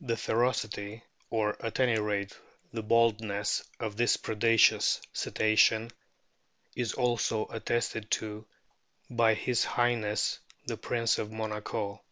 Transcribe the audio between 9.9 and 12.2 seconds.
ness the Prince of Monaco.